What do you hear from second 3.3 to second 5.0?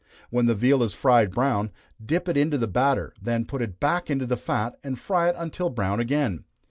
put it back into the fat, and